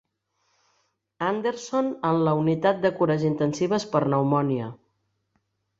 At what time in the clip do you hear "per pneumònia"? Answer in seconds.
3.95-4.77